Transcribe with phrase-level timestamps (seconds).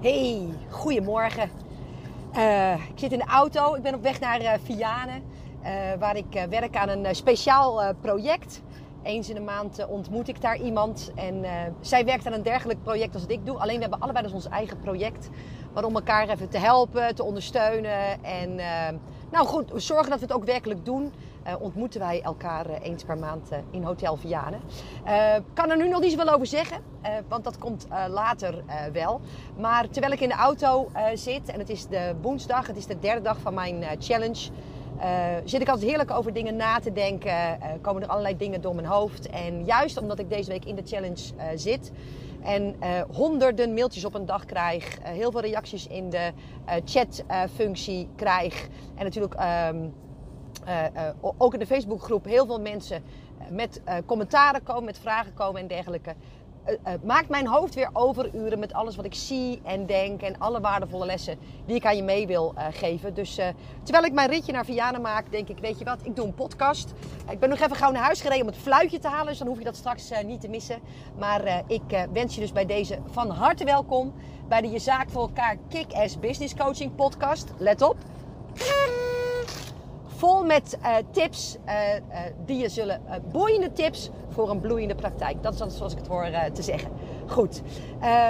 [0.00, 1.50] Hey, goedemorgen.
[2.36, 3.74] Uh, ik zit in de auto.
[3.74, 5.22] Ik ben op weg naar uh, Vianen,
[5.62, 8.62] uh, waar ik werk aan een speciaal project.
[9.02, 11.44] Eens in de maand ontmoet ik daar iemand en
[11.80, 13.58] zij werkt aan een dergelijk project als ik doe.
[13.58, 15.28] Alleen we hebben allebei dus ons eigen project,
[15.74, 18.54] maar om elkaar even te helpen, te ondersteunen en
[19.30, 21.12] nou goed, zorgen dat we het ook werkelijk doen.
[21.48, 24.60] Uh, ontmoeten wij elkaar uh, eens per maand uh, in Hotel Vianen.
[25.36, 26.82] Ik kan er nu nog niet zoveel over zeggen,
[27.28, 29.20] want dat komt later wel.
[29.56, 32.98] Maar terwijl ik in de auto zit en het is de woensdag, het is de
[32.98, 34.50] derde dag van mijn challenge.
[35.44, 37.58] zit ik altijd heerlijk over dingen na te denken.
[37.80, 39.28] komen er allerlei dingen door mijn hoofd.
[39.28, 41.92] En juist omdat ik deze week in de challenge zit,
[42.42, 42.76] en
[43.12, 44.98] honderden mailtjes op een dag krijg.
[45.02, 46.32] Heel veel reacties in de
[46.84, 48.68] chatfunctie krijg.
[48.94, 49.34] En natuurlijk
[49.72, 49.94] um,
[51.20, 53.02] ook in de Facebookgroep heel veel mensen
[53.50, 56.14] met commentaren komen, met vragen komen en dergelijke.
[57.02, 61.06] Maakt mijn hoofd weer overuren met alles wat ik zie en denk en alle waardevolle
[61.06, 63.14] lessen die ik aan je mee wil geven.
[63.14, 63.34] Dus
[63.82, 66.34] terwijl ik mijn ritje naar Vianen maak, denk ik, weet je wat, ik doe een
[66.34, 66.92] podcast.
[67.30, 69.46] ik ben nog even gauw naar huis gereden om het fluitje te halen, dus dan
[69.48, 70.78] hoef je dat straks niet te missen.
[71.18, 74.14] Maar ik wens je dus bij deze van harte welkom
[74.48, 77.52] bij de Je Zaak voor elkaar Kick-Ass Business Coaching podcast.
[77.58, 77.96] Let op
[80.18, 83.00] vol met uh, tips uh, uh, die je zullen,
[83.32, 85.42] boeiende tips voor een bloeiende praktijk.
[85.42, 86.90] Dat is zoals ik het hoor te zeggen.
[87.26, 87.62] Goed,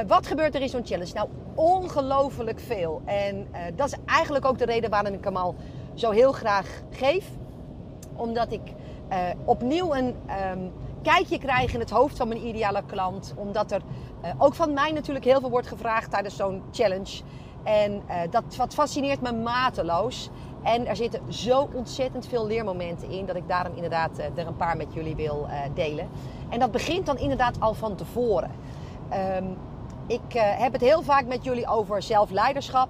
[0.07, 1.13] wat gebeurt er in zo'n challenge?
[1.15, 3.03] Nou, ongelooflijk veel.
[3.05, 5.55] En dat is eigenlijk ook de reden waarom ik hem al
[5.95, 7.25] zo heel graag geef.
[8.17, 8.61] Omdat ik
[9.45, 10.15] opnieuw een
[10.53, 10.73] um,
[11.03, 13.35] kijkje krijg in het hoofd van mijn ideale klant.
[13.37, 13.83] Omdat er
[14.39, 17.23] ook van mij natuurlijk heel veel wordt gevraagd tijdens zo'n challenge.
[17.65, 20.31] En dat wat fascineert me mateloos.
[20.63, 24.57] En er zitten zo ontzettend veel leermomenten in dat ik daarom inderdaad uh, er een
[24.57, 26.09] paar met jullie wil uh, delen.
[26.49, 28.51] En dat begint dan inderdaad al van tevoren.
[29.37, 29.57] Um,
[30.07, 32.89] ik uh, heb het heel vaak met jullie over zelfleiderschap.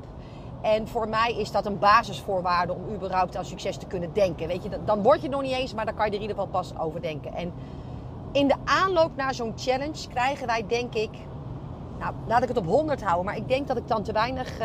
[0.60, 4.46] En voor mij is dat een basisvoorwaarde om überhaupt aan succes te kunnen denken.
[4.46, 6.36] Weet je, dan word je nog niet eens, maar dan kan je er in ieder
[6.36, 7.34] geval pas over denken.
[7.34, 7.52] En
[8.32, 11.10] in de aanloop naar zo'n challenge krijgen wij, denk ik,
[11.98, 14.58] nou, laat ik het op 100 houden, maar ik denk dat ik dan te weinig,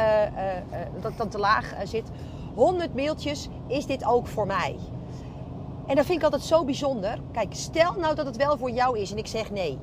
[1.02, 2.10] dat ik dan te laag zit.
[2.54, 4.76] 100 mailtjes, is dit ook voor mij?
[5.88, 7.20] En dat vind ik altijd zo bijzonder.
[7.32, 9.78] Kijk, stel nou dat het wel voor jou is en ik zeg nee.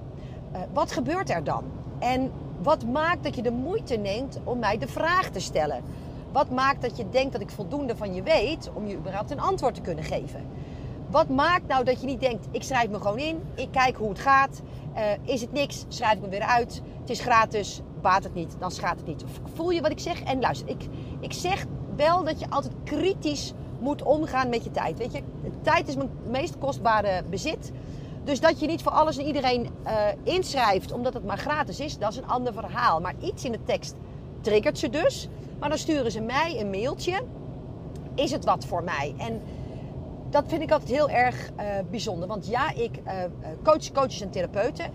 [0.52, 1.64] Uh, wat gebeurt er dan?
[1.98, 2.32] En
[2.62, 5.82] wat maakt dat je de moeite neemt om mij de vraag te stellen?
[6.32, 9.40] Wat maakt dat je denkt dat ik voldoende van je weet om je überhaupt een
[9.40, 10.46] antwoord te kunnen geven?
[11.10, 14.08] Wat maakt nou dat je niet denkt, ik schrijf me gewoon in, ik kijk hoe
[14.08, 14.62] het gaat.
[14.96, 16.82] Uh, is het niks, schrijf ik me weer uit.
[17.00, 19.24] Het is gratis, baat het niet, dan schaadt het niet.
[19.54, 20.22] Voel je wat ik zeg?
[20.22, 20.86] En luister, ik,
[21.20, 21.66] ik zeg
[22.06, 24.98] wel dat je altijd kritisch moet omgaan met je tijd.
[24.98, 25.22] Weet je,
[25.62, 27.72] tijd is mijn meest kostbare bezit.
[28.24, 31.98] Dus dat je niet voor alles en iedereen uh, inschrijft omdat het maar gratis is,
[31.98, 33.00] dat is een ander verhaal.
[33.00, 33.94] Maar iets in de tekst
[34.40, 35.28] triggert ze dus.
[35.58, 37.20] Maar dan sturen ze mij een mailtje.
[38.14, 39.14] Is het wat voor mij?
[39.16, 39.42] En
[40.30, 42.28] dat vind ik altijd heel erg uh, bijzonder.
[42.28, 43.12] Want ja, ik uh,
[43.62, 44.90] coach coaches en therapeuten.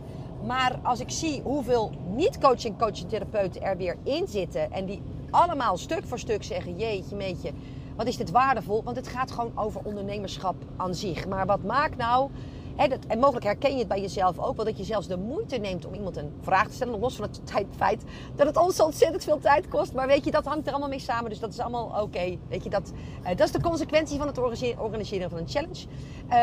[0.45, 4.71] Maar als ik zie hoeveel niet-coaching coaches en therapeuten er weer in zitten.
[4.71, 7.51] En die allemaal stuk voor stuk zeggen: Jeetje, meetje,
[7.95, 8.83] wat is dit waardevol?
[8.83, 11.27] Want het gaat gewoon over ondernemerschap aan zich.
[11.27, 12.29] Maar wat maakt nou.
[12.75, 15.17] Hè, dat, en mogelijk herken je het bij jezelf ook wel dat je zelfs de
[15.17, 16.99] moeite neemt om iemand een vraag te stellen.
[16.99, 18.03] Los van het feit
[18.35, 19.93] dat het ons ontzettend veel tijd kost.
[19.93, 21.29] Maar weet je, dat hangt er allemaal mee samen.
[21.29, 22.37] Dus dat is allemaal oké.
[22.49, 24.37] Weet je, dat, uh, dat is de consequentie van het
[24.77, 25.85] organiseren van een challenge.
[26.27, 26.33] Uh,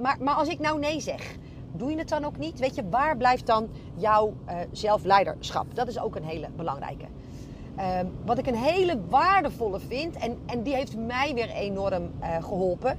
[0.00, 1.36] maar, maar als ik nou nee zeg,
[1.72, 2.58] doe je het dan ook niet?
[2.58, 5.74] Weet je, waar blijft dan jouw uh, zelfleiderschap?
[5.74, 7.04] Dat is ook een hele belangrijke.
[7.80, 12.42] Uh, wat ik een hele waardevolle vind, en, en die heeft mij weer enorm uh,
[12.42, 12.98] geholpen,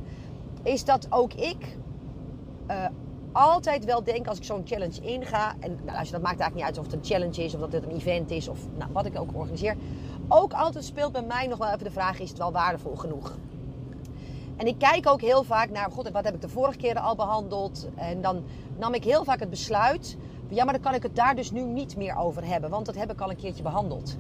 [0.64, 1.78] is dat ook ik
[2.70, 2.86] uh,
[3.32, 5.54] altijd wel denk als ik zo'n challenge inga.
[5.60, 7.72] En nou, luister, dat maakt eigenlijk niet uit of het een challenge is of dat
[7.72, 9.76] het een event is of nou, wat ik ook organiseer.
[10.28, 13.38] Ook altijd speelt bij mij nog wel even de vraag: is het wel waardevol genoeg?
[14.58, 17.16] En ik kijk ook heel vaak naar, god, wat heb ik de vorige keer al
[17.16, 17.88] behandeld?
[17.96, 18.44] En dan
[18.78, 20.18] nam ik heel vaak het besluit,
[20.48, 22.96] ja, maar dan kan ik het daar dus nu niet meer over hebben, want dat
[22.96, 24.18] heb ik al een keertje behandeld.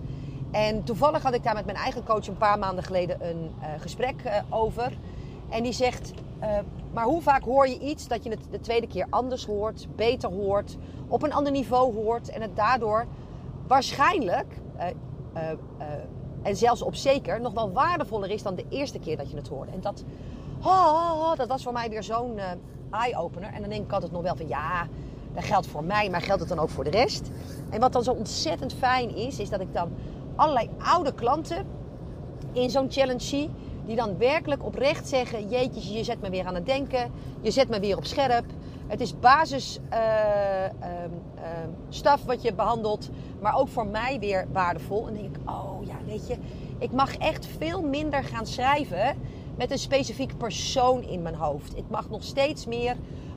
[0.51, 3.67] En toevallig had ik daar met mijn eigen coach een paar maanden geleden een uh,
[3.77, 4.97] gesprek uh, over.
[5.49, 6.11] En die zegt,
[6.41, 6.57] uh,
[6.93, 10.29] maar hoe vaak hoor je iets dat je het de tweede keer anders hoort, beter
[10.29, 10.77] hoort,
[11.07, 13.05] op een ander niveau hoort en het daardoor
[13.67, 14.53] waarschijnlijk
[16.41, 19.47] en zelfs op zeker nog wel waardevoller is dan de eerste keer dat je het
[19.47, 19.71] hoorde.
[19.71, 20.03] En dat,
[20.63, 22.39] oh, dat was voor mij weer zo'n
[22.91, 23.53] eye-opener.
[23.53, 24.87] En dan denk ik altijd nog wel van ja,
[25.33, 27.29] dat geldt voor mij, maar geldt het dan ook voor de rest?
[27.69, 29.91] En wat dan zo ontzettend fijn is, is dat ik dan
[30.41, 31.65] allerlei oude klanten
[32.51, 33.49] in zo'n challenge zie.
[33.85, 37.11] Die dan werkelijk oprecht zeggen: Jeetje, je zet me weer aan het denken.
[37.41, 38.45] Je zet me weer op scherp.
[38.87, 40.89] Het is basis uh, uh,
[41.89, 43.09] staf wat je behandelt,
[43.41, 45.07] maar ook voor mij weer waardevol.
[45.07, 46.35] En denk ik, oh ja, weet je,
[46.77, 49.17] ik mag echt veel minder gaan schrijven
[49.57, 51.77] met een specifieke persoon in mijn hoofd.
[51.77, 52.95] Ik mag nog steeds meer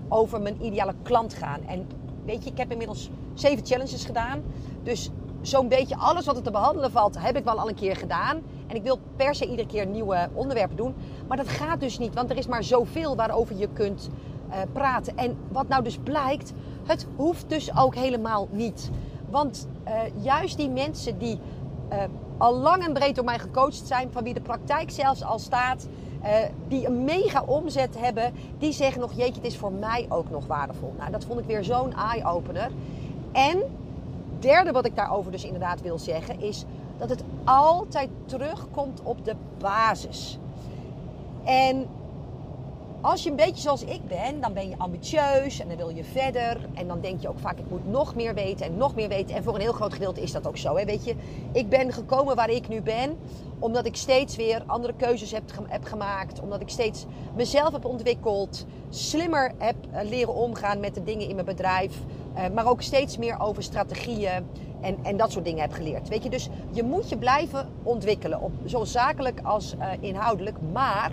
[0.08, 1.60] over mijn ideale klant gaan.
[1.66, 1.86] En
[2.24, 4.42] weet je, ik heb inmiddels zeven challenges gedaan.
[4.82, 5.10] Dus
[5.46, 8.42] zo'n beetje alles wat er te behandelen valt, heb ik wel al een keer gedaan.
[8.66, 10.94] En ik wil per se iedere keer nieuwe onderwerpen doen.
[11.28, 14.08] Maar dat gaat dus niet, want er is maar zoveel waarover je kunt
[14.48, 15.16] uh, praten.
[15.16, 16.52] En wat nou dus blijkt,
[16.84, 18.90] het hoeft dus ook helemaal niet.
[19.30, 21.38] Want uh, juist die mensen die
[21.92, 21.98] uh,
[22.38, 25.88] al lang en breed door mij gecoacht zijn, van wie de praktijk zelfs al staat,
[26.68, 30.46] die een mega omzet hebben, die zeggen nog: Jeetje, het is voor mij ook nog
[30.46, 30.94] waardevol.
[30.98, 32.70] Nou, dat vond ik weer zo'n eye-opener.
[33.32, 33.62] En
[34.44, 36.64] derde wat ik daarover dus inderdaad wil zeggen is
[36.98, 40.38] dat het altijd terugkomt op de basis.
[41.44, 41.86] En
[43.00, 46.04] als je een beetje zoals ik ben, dan ben je ambitieus en dan wil je
[46.04, 46.68] verder.
[46.74, 49.36] En dan denk je ook vaak, ik moet nog meer weten en nog meer weten.
[49.36, 50.76] En voor een heel groot gedeelte is dat ook zo.
[50.76, 50.84] Hè?
[50.84, 51.14] Weet je,
[51.52, 53.18] ik ben gekomen waar ik nu ben,
[53.58, 56.40] omdat ik steeds weer andere keuzes heb, heb gemaakt.
[56.40, 57.06] Omdat ik steeds
[57.36, 61.98] mezelf heb ontwikkeld, slimmer heb eh, leren omgaan met de dingen in mijn bedrijf.
[62.34, 64.46] Eh, maar ook steeds meer over strategieën
[64.80, 66.08] en, en dat soort dingen heb geleerd.
[66.08, 70.56] Weet je, dus je moet je blijven ontwikkelen, op, zowel zakelijk als uh, inhoudelijk.
[70.72, 71.12] Maar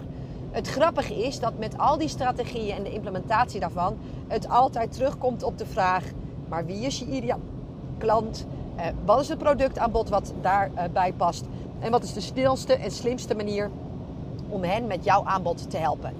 [0.51, 3.97] het grappige is dat met al die strategieën en de implementatie daarvan,
[4.27, 6.03] het altijd terugkomt op de vraag:
[6.47, 7.39] maar wie is je ideaal
[7.97, 8.45] klant?
[8.75, 11.45] Uh, wat is het productaanbod wat daarbij past?
[11.79, 13.69] En wat is de snelste en slimste manier
[14.49, 16.13] om hen met jouw aanbod te helpen?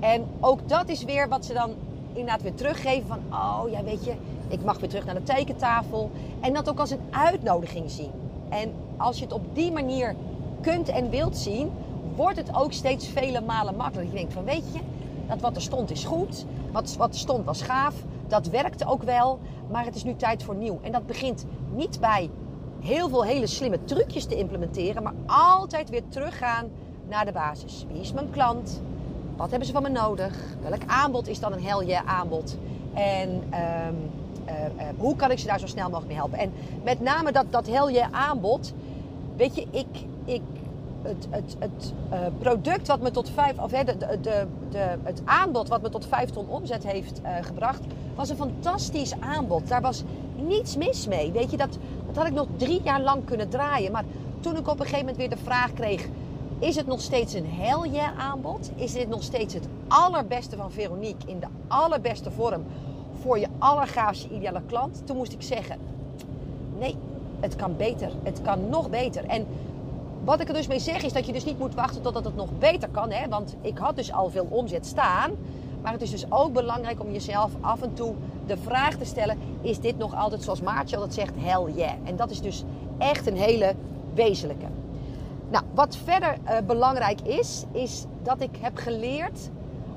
[0.00, 1.70] En ook dat is weer wat ze dan
[2.12, 4.12] inderdaad weer teruggeven van, oh ja, weet je,
[4.54, 6.10] ik mag weer terug naar de tekentafel.
[6.40, 8.10] En dat ook als een uitnodiging zien.
[8.48, 10.14] En als je het op die manier
[10.60, 11.70] kunt en wilt zien,
[12.16, 14.12] wordt het ook steeds vele malen makkelijker.
[14.12, 14.80] Je denkt van, weet je,
[15.28, 16.44] dat wat er stond is goed.
[16.72, 17.94] Wat, wat er stond was gaaf.
[18.28, 19.38] Dat werkte ook wel.
[19.70, 20.78] Maar het is nu tijd voor nieuw.
[20.82, 22.30] En dat begint niet bij
[22.80, 26.68] heel veel hele slimme trucjes te implementeren, maar altijd weer teruggaan
[27.08, 27.86] naar de basis.
[27.92, 28.82] Wie is mijn klant?
[29.36, 30.56] Wat hebben ze van me nodig?
[30.62, 32.56] Welk aanbod is dan een hell yeah aanbod?
[32.94, 33.58] En uh,
[34.96, 36.38] hoe kan ik ze daar zo snel mogelijk mee helpen?
[36.38, 36.52] En
[36.82, 38.72] met name dat, dat hell yeah aanbod.
[39.36, 39.86] Weet je, ik,
[40.24, 40.42] ik,
[41.02, 45.68] het, het, het uh, product wat me tot vijf, of de, de, de, het aanbod
[45.68, 47.80] wat me tot vijf ton omzet heeft gebracht,
[48.14, 49.68] was een fantastisch aanbod.
[49.68, 50.02] Daar was
[50.36, 51.32] niets mis mee.
[51.32, 53.92] Weet je, dat, dat had ik nog drie jaar lang kunnen draaien.
[53.92, 54.04] Maar
[54.40, 56.08] toen ik op een gegeven moment weer de vraag kreeg:
[56.58, 58.70] is het nog steeds een hell yeah aanbod?
[58.74, 62.64] Is dit nog steeds het allerbeste van Veronique in de allerbeste vorm
[63.24, 65.06] voor je allergaafste ideale klant?
[65.06, 65.78] Toen moest ik zeggen:
[66.78, 66.96] nee,
[67.40, 68.10] het kan beter.
[68.22, 69.24] Het kan nog beter.
[69.24, 69.46] En
[70.24, 72.36] wat ik er dus mee zeg is dat je dus niet moet wachten totdat het
[72.36, 73.10] nog beter kan.
[73.10, 73.28] Hè?
[73.28, 75.30] Want ik had dus al veel omzet staan.
[75.82, 78.14] Maar het is dus ook belangrijk om jezelf af en toe
[78.46, 81.92] de vraag te stellen: is dit nog altijd zoals Maartje altijd zegt, hell yeah?
[82.04, 82.64] En dat is dus
[82.98, 83.74] echt een hele
[84.14, 84.66] wezenlijke.
[85.50, 89.50] Nou, wat verder uh, belangrijk is, is dat ik heb geleerd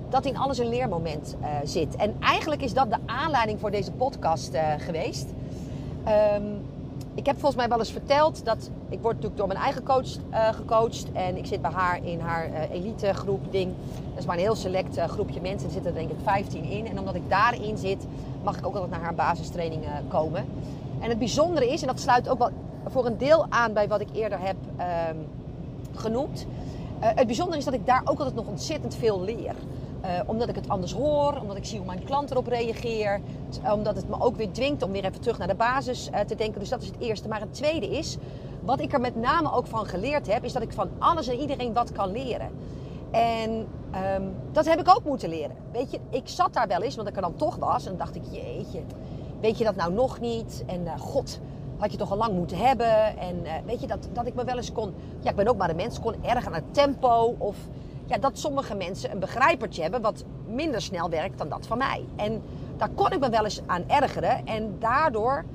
[0.10, 1.96] dat in alles een leermoment uh, zit.
[1.96, 5.26] En eigenlijk is dat de aanleiding voor deze podcast uh, geweest.
[6.36, 6.66] Um,
[7.14, 10.08] ik heb volgens mij wel eens verteld dat ik word natuurlijk door mijn eigen coach
[10.32, 11.12] gecoacht.
[11.14, 13.74] En ik zit bij haar in haar elite groep ding.
[14.10, 15.68] Dat is maar een heel select groepje mensen.
[15.68, 16.88] Er zitten denk ik 15 in.
[16.88, 18.06] En omdat ik daarin zit,
[18.44, 20.46] mag ik ook altijd naar haar basistrainingen komen.
[21.00, 22.50] En het bijzondere is, en dat sluit ook wel
[22.88, 24.58] voor een deel aan bij wat ik eerder heb
[25.10, 25.26] um,
[25.96, 26.46] genoemd.
[27.00, 29.56] Het bijzondere is dat ik daar ook altijd nog ontzettend veel leer.
[30.06, 33.22] Uh, omdat ik het anders hoor, omdat ik zie hoe mijn klant erop reageert.
[33.74, 36.36] Omdat het me ook weer dwingt om weer even terug naar de basis uh, te
[36.36, 36.60] denken.
[36.60, 37.28] Dus dat is het eerste.
[37.28, 38.18] Maar het tweede is,
[38.62, 41.40] wat ik er met name ook van geleerd heb, is dat ik van alles en
[41.40, 42.50] iedereen wat kan leren.
[43.12, 43.68] En
[44.16, 45.56] um, dat heb ik ook moeten leren.
[45.72, 47.86] Weet je, ik zat daar wel eens, want ik er dan toch was.
[47.86, 48.82] En dacht ik, jeetje,
[49.42, 50.64] weet je dat nou nog niet?
[50.66, 51.40] En god,
[51.78, 53.18] had je toch al lang moeten hebben.
[53.18, 54.94] En weet je, dat, dat ik me wel eens kon...
[55.20, 57.36] Ja, ik ben ook maar een mens, kon erg aan het tempo.
[57.38, 57.56] Of
[58.08, 62.06] ja, dat sommige mensen een begrijpertje hebben wat minder snel werkt dan dat van mij.
[62.16, 62.42] En
[62.78, 64.46] daar kon ik me wel eens aan ergeren.
[64.46, 65.46] En daardoor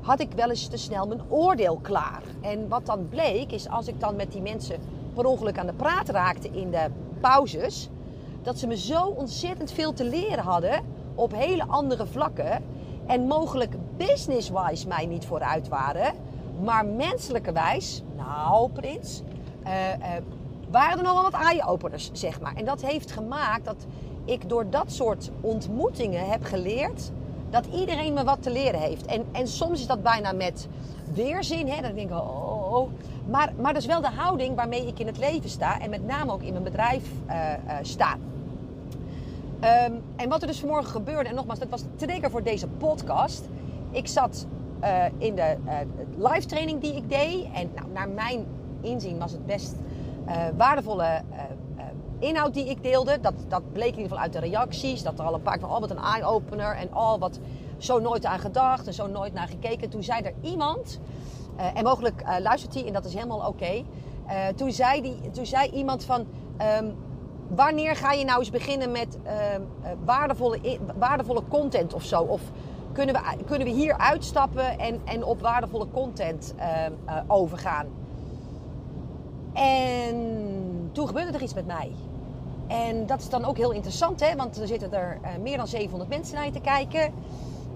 [0.00, 2.22] had ik wel eens te snel mijn oordeel klaar.
[2.40, 4.80] En wat dan bleek, is als ik dan met die mensen
[5.14, 6.86] per ongeluk aan de praat raakte in de
[7.20, 7.88] pauzes...
[8.42, 12.64] dat ze me zo ontzettend veel te leren hadden op hele andere vlakken
[13.06, 16.14] en mogelijk business-wise mij niet vooruit waren,
[16.62, 19.22] maar menselijkerwijs, nou prins,
[19.66, 19.70] uh,
[20.70, 22.54] waren er nog wel wat eye-openers, zeg maar.
[22.54, 23.86] En dat heeft gemaakt dat
[24.24, 27.10] ik door dat soort ontmoetingen heb geleerd
[27.50, 29.06] dat iedereen me wat te leren heeft.
[29.06, 30.68] En, en soms is dat bijna met
[31.14, 32.90] weerzin, hè, dan denk ik, oh, oh, oh.
[33.28, 36.06] Maar, maar dat is wel de houding waarmee ik in het leven sta en met
[36.06, 37.34] name ook in mijn bedrijf uh,
[37.82, 38.16] sta.
[39.60, 42.66] Ehm, en wat er dus vanmorgen gebeurde, en nogmaals, dat was de trigger voor deze
[42.66, 43.44] podcast.
[43.90, 44.46] Ik zat
[44.82, 45.56] uh, in de
[46.16, 47.46] live training die ik deed.
[47.54, 48.46] En nou, naar mijn
[48.80, 49.74] inzien was het best
[50.56, 51.22] waardevolle
[52.18, 53.20] inhoud die ik deelde.
[53.20, 55.02] Dat, dat bleek in ieder geval uit de reacties.
[55.02, 56.76] Dat er al een paar van, oh wat een eye-opener.
[56.76, 57.38] En al oh, wat
[57.78, 59.88] zo nooit aan gedacht en zo nooit naar gekeken.
[59.88, 61.00] Toen zei er iemand,
[61.74, 63.84] en mogelijk luistert hij en dat is helemaal oké.
[64.56, 66.26] Toen, zei die, toen zei iemand van...
[66.80, 66.94] Um,
[67.48, 69.32] wanneer ga je nou eens beginnen met uh,
[70.04, 72.22] waardevolle, waardevolle content of zo?
[72.22, 72.40] Of
[72.92, 77.86] kunnen we, kunnen we hier uitstappen en, en op waardevolle content uh, overgaan?
[79.56, 81.90] En toen gebeurde er iets met mij.
[82.66, 84.36] En dat is dan ook heel interessant, hè?
[84.36, 87.12] want er zitten er meer dan 700 mensen naar je te kijken.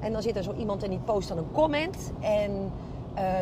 [0.01, 2.13] En dan zit er zo iemand en die post dan een comment.
[2.21, 2.73] En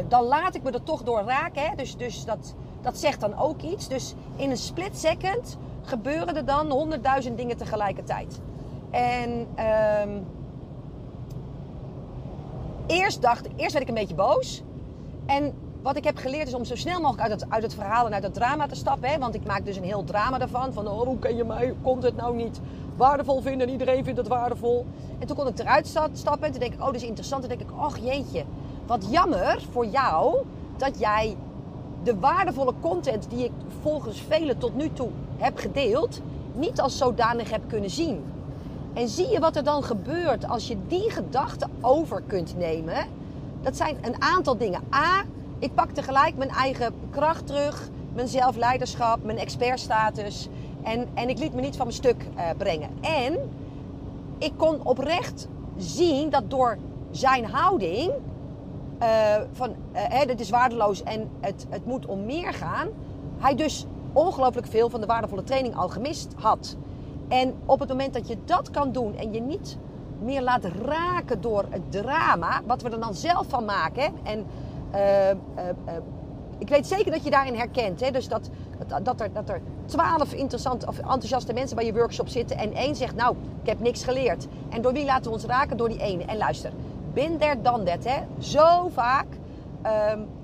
[0.08, 1.62] dan laat ik me er toch door raken.
[1.62, 1.74] Hè?
[1.74, 3.88] Dus, dus dat, dat zegt dan ook iets.
[3.88, 8.40] Dus in een split second gebeuren er dan honderdduizend dingen tegelijkertijd.
[8.90, 9.46] En
[10.02, 10.26] um,
[12.86, 14.62] eerst dacht eerst werd ik een beetje boos.
[15.26, 18.06] En wat ik heb geleerd is om zo snel mogelijk uit het, uit het verhaal
[18.06, 19.08] en uit het drama te stappen.
[19.08, 19.18] Hè?
[19.18, 20.72] Want ik maak dus een heel drama ervan.
[20.72, 22.60] Van oh, hoe kan je mij, komt het nou niet
[22.96, 24.86] waardevol vinden en iedereen vindt het waardevol.
[25.18, 27.42] En toen kon ik eruit stappen en toen denk ik, oh, dat is interessant.
[27.42, 28.44] En toen denk ik, ach jeetje,
[28.86, 30.36] wat jammer voor jou
[30.76, 31.36] dat jij
[32.02, 36.20] de waardevolle content die ik volgens velen tot nu toe heb gedeeld,
[36.54, 38.24] niet als zodanig heb kunnen zien.
[38.94, 43.06] En zie je wat er dan gebeurt als je die gedachten over kunt nemen?
[43.60, 44.80] Dat zijn een aantal dingen.
[44.94, 45.24] A,
[45.58, 50.48] ik pak tegelijk mijn eigen kracht terug, mijn zelfleiderschap, mijn expertstatus.
[50.82, 52.90] En, en ik liet me niet van mijn stuk uh, brengen.
[53.00, 53.38] En
[54.38, 56.78] ik kon oprecht zien dat door
[57.10, 58.12] zijn houding
[59.02, 59.08] uh,
[59.52, 62.88] van uh, dit is waardeloos en het, het moet om meer gaan.
[63.38, 66.76] Hij dus ongelooflijk veel van de waardevolle training al gemist had.
[67.28, 69.78] En op het moment dat je dat kan doen en je niet
[70.22, 74.12] meer laat raken door het drama, wat we er dan zelf van maken.
[74.22, 74.46] En
[74.94, 75.30] uh,
[76.58, 78.00] ik weet zeker dat je daarin herkent.
[78.00, 78.10] Hè?
[78.10, 78.50] Dus dat,
[78.86, 82.74] dat, dat, er, dat er twaalf interessante of enthousiaste mensen bij je workshop zitten en
[82.74, 84.46] één zegt, nou, ik heb niks geleerd.
[84.68, 85.76] En door wie laten we ons raken?
[85.76, 86.24] Door die ene.
[86.24, 86.72] En luister,
[87.12, 88.04] bin there, dan that.
[88.04, 88.22] Hè?
[88.38, 89.26] Zo vaak.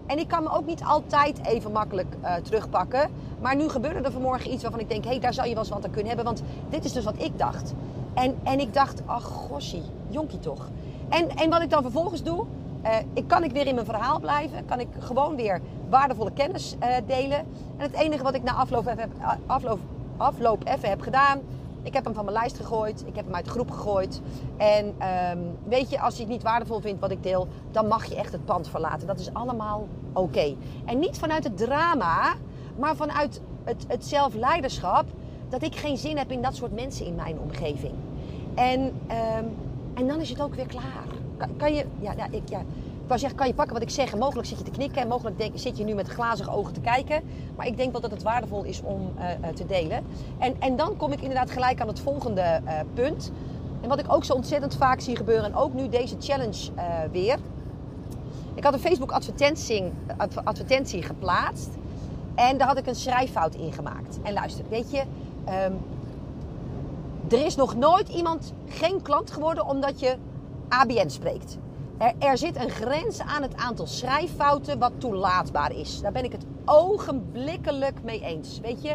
[0.06, 3.10] En ik kan me ook niet altijd even makkelijk uh, terugpakken.
[3.40, 5.04] Maar nu gebeurde er vanmorgen iets waarvan ik denk...
[5.04, 6.24] hé, hey, daar zou je wel eens wat aan kunnen hebben.
[6.24, 7.74] Want dit is dus wat ik dacht.
[8.14, 10.68] En, en ik dacht, ach goshie, jonkie toch.
[11.08, 12.44] En, en wat ik dan vervolgens doe...
[12.84, 14.64] Uh, ik, kan ik weer in mijn verhaal blijven?
[14.64, 17.38] Kan ik gewoon weer waardevolle kennis uh, delen?
[17.38, 19.12] En het enige wat ik na afloop even,
[19.46, 19.78] afloop,
[20.16, 21.40] afloop even heb gedaan...
[21.84, 23.04] Ik heb hem van mijn lijst gegooid.
[23.06, 24.20] Ik heb hem uit de groep gegooid.
[24.56, 24.94] En
[25.32, 28.14] um, weet je, als je het niet waardevol vindt wat ik deel, dan mag je
[28.14, 29.06] echt het pand verlaten.
[29.06, 30.54] Dat is allemaal oké.
[30.84, 32.34] En niet vanuit het drama,
[32.76, 35.04] maar vanuit het, het zelfleiderschap.
[35.48, 37.94] Dat ik geen zin heb in dat soort mensen in mijn omgeving.
[38.54, 39.56] En, um,
[39.94, 41.23] en dan is het ook weer klaar.
[41.56, 44.48] Kan, je, ja, ja, ik, ja, ik wou kan je pakken wat ik zeg mogelijk
[44.48, 47.22] zit je te knikken en mogelijk denk, zit je nu met glazige ogen te kijken.
[47.56, 50.04] Maar ik denk wel dat het waardevol is om uh, te delen.
[50.38, 53.32] En, en dan kom ik inderdaad gelijk aan het volgende uh, punt.
[53.80, 56.70] En wat ik ook zo ontzettend vaak zie gebeuren, en ook nu deze challenge
[57.12, 57.38] weer.
[58.54, 59.12] Ik had een Facebook
[60.44, 61.70] advertentie, geplaatst
[62.34, 64.18] en daar had ik een schrijffout in gemaakt.
[64.22, 65.02] En luister, weet je,
[65.66, 65.78] um,
[67.30, 70.16] er is nog nooit iemand geen klant geworden omdat je
[70.80, 71.58] ABN spreekt.
[71.98, 76.00] Er, er, zit een grens aan het aantal schrijffouten wat toelaatbaar is.
[76.00, 78.60] Daar ben ik het ogenblikkelijk mee eens.
[78.60, 78.94] Weet je,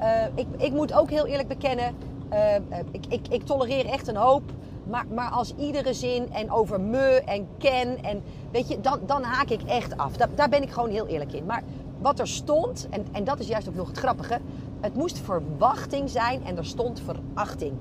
[0.00, 1.94] uh, ik, ik, moet ook heel eerlijk bekennen,
[2.32, 2.54] uh,
[2.90, 4.42] ik, ik, ik, tolereer echt een hoop.
[4.86, 9.22] Maar, maar, als iedere zin en over me en ken en weet je, dan, dan
[9.22, 10.16] haak ik echt af.
[10.16, 11.44] Da, daar ben ik gewoon heel eerlijk in.
[11.44, 11.62] Maar
[12.00, 14.40] wat er stond, en, en dat is juist ook nog het grappige,
[14.80, 17.72] het moest verwachting zijn en er stond verachting.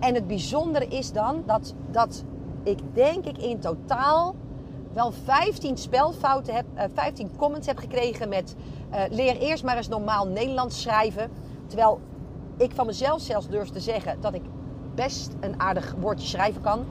[0.00, 2.24] En het bijzondere is dan dat, dat
[2.64, 4.34] ik denk ik in totaal
[4.92, 8.56] wel 15 spelfouten heb, uh, eh, 15 comments heb gekregen met
[8.90, 11.30] uh, leer eerst maar eens normaal Nederlands schrijven.
[11.66, 12.00] Terwijl
[12.56, 14.42] ik van mezelf zelfs durf te zeggen dat ik
[14.94, 16.84] best een aardig woordje schrijven kan.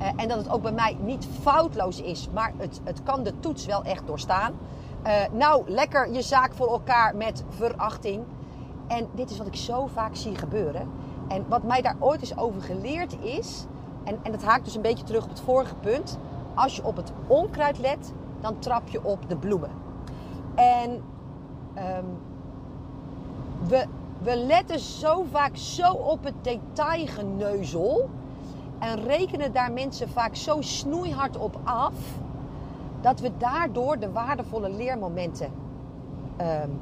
[0.00, 3.32] Uh, en dat het ook bij mij niet foutloos is, maar het, het kan de
[3.40, 4.54] toets wel echt doorstaan.
[5.32, 8.24] nou, lekker je zaak voor elkaar met verachting.
[8.86, 10.88] En dit is wat ik zo vaak zie gebeuren.
[11.28, 13.66] En wat mij daar ooit eens over geleerd is
[14.08, 16.18] en, en dat haakt dus een beetje terug op het vorige punt.
[16.54, 19.70] Als je op het onkruid let, dan trap je op de bloemen.
[20.54, 22.18] En um,
[23.68, 23.84] we,
[24.22, 28.10] we letten zo vaak zo op het detailgeneuzel.
[28.78, 31.94] En rekenen daar mensen vaak zo snoeihard op af.
[33.00, 35.50] Dat we daardoor de waardevolle leermomenten
[36.40, 36.80] um,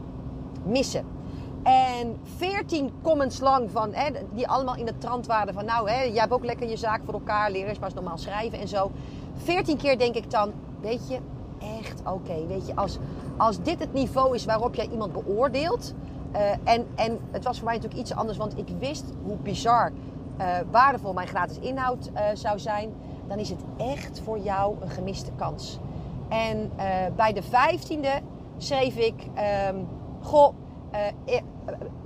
[0.63, 1.16] missen.
[1.67, 5.65] En 14 comments lang van, hè, die allemaal in de trant waren van...
[5.65, 8.19] Nou, hè, jij hebt ook lekker je zaak voor elkaar, leren eens maar eens normaal
[8.19, 8.91] schrijven en zo.
[9.35, 11.19] 14 keer denk ik dan, weet je,
[11.59, 12.47] echt oké.
[12.47, 12.99] weet je, als,
[13.37, 15.95] als dit het niveau is waarop jij iemand beoordeelt...
[16.35, 19.93] Uh, en, en het was voor mij natuurlijk iets anders, want ik wist hoe bizar
[20.41, 22.93] uh, waardevol mijn gratis inhoud uh, zou zijn.
[23.29, 25.79] Dan is het echt voor jou een gemiste kans.
[26.29, 26.71] En
[27.17, 28.21] bij de vijftiende
[28.57, 29.15] schreef ik:
[29.69, 29.89] um,
[30.21, 30.55] Goh,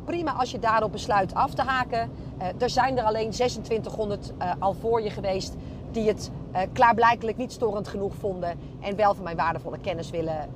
[0.05, 2.11] prima als je daarop besluit af te haken.
[2.59, 5.55] er zijn er alleen 2600 al voor je geweest
[5.91, 6.31] die het
[6.73, 10.49] klaarblijkelijk niet storend genoeg vonden en wel van mijn waardevolle kennis willen.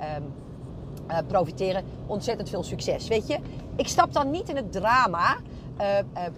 [1.10, 1.84] Uh, profiteren.
[2.06, 3.08] Ontzettend veel succes.
[3.08, 3.38] Weet je,
[3.76, 5.36] ik stap dan niet in het drama.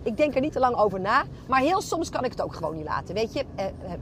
[0.02, 1.24] Ik denk er niet te lang over na.
[1.48, 3.14] Maar heel soms kan ik het ook gewoon niet laten.
[3.14, 3.44] Weet je,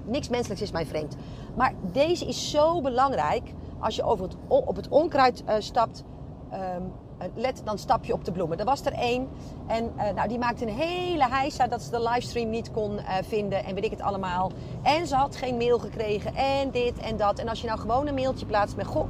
[0.05, 1.17] niks menselijks is mij vreemd.
[1.57, 3.53] Maar deze is zo belangrijk.
[3.79, 6.05] Als je over het, op het onkruid stapt.
[6.53, 6.93] Um,
[7.35, 8.59] let, dan stap je op de bloemen.
[8.59, 9.29] Er was er één.
[9.67, 13.65] En nou, die maakte een hele heisa dat ze de livestream niet kon vinden.
[13.65, 14.53] En weet ik het allemaal.
[14.83, 16.35] En ze had geen mail gekregen.
[16.35, 17.39] En dit en dat.
[17.39, 18.87] En als je nou gewoon een mailtje plaatst met...
[18.87, 19.09] Goh,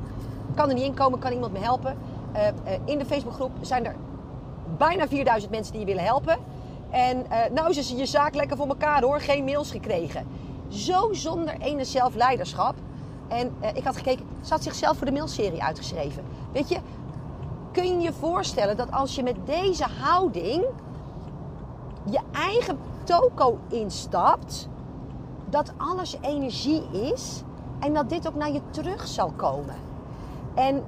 [0.55, 1.97] kan er niet in komen, kan iemand me helpen?
[2.85, 3.97] In de Facebookgroep zijn er
[4.77, 6.39] bijna 4000 mensen die je willen helpen.
[6.91, 10.27] En nou is je zaak lekker voor elkaar hoor, geen mails gekregen.
[10.69, 12.75] Zo zonder ene zelfleiderschap.
[13.29, 16.25] En ik had gekeken, ze had zichzelf voor de mailserie uitgeschreven.
[16.53, 16.79] Weet je,
[17.75, 20.65] kun je voorstellen dat als je met deze houding
[22.05, 24.69] je eigen toko instapt,
[25.49, 27.43] dat alles energie is
[27.81, 29.75] en dat dit ook naar je terug zal komen.
[30.55, 30.85] En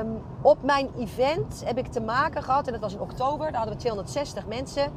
[0.00, 3.60] um, op mijn event heb ik te maken gehad, en dat was in oktober, daar
[3.60, 4.92] hadden we 260 mensen.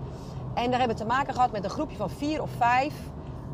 [0.53, 2.94] En daar hebben we te maken gehad met een groepje van vier of vijf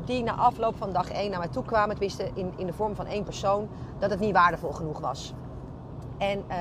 [0.05, 1.97] die na afloop van dag 1 naar mij toe kwamen.
[1.97, 3.67] Wisten in, in de vorm van één persoon
[3.99, 5.33] dat het niet waardevol genoeg was.
[6.19, 6.55] En uh,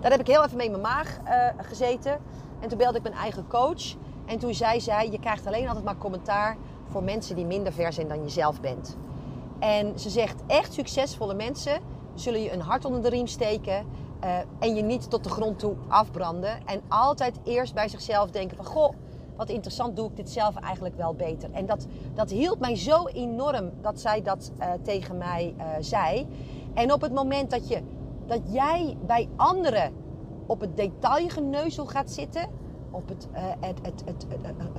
[0.00, 2.18] daar heb ik heel even mee in mijn maag uh, gezeten.
[2.60, 3.94] En toen belde ik mijn eigen coach.
[4.26, 6.56] En toen zei zij, je krijgt alleen altijd maar commentaar
[6.88, 8.96] voor mensen die minder ver zijn dan jezelf bent.
[9.58, 11.80] En ze zegt, echt succesvolle mensen
[12.14, 13.86] zullen je een hart onder de riem steken.
[14.24, 16.66] Uh, en je niet tot de grond toe afbranden.
[16.66, 18.66] En altijd eerst bij zichzelf denken van...
[18.66, 18.94] Goh,
[19.36, 21.50] wat interessant, doe ik dit zelf eigenlijk wel beter.
[21.52, 26.26] En dat, dat hielp mij zo enorm dat zij dat tegen mij zei.
[26.74, 27.82] En op het moment dat, je,
[28.30, 29.92] dat jij bij anderen
[30.46, 32.48] op het detailgeneuzel gaat zitten...
[32.90, 33.28] op het,
[33.60, 34.26] het, het, het,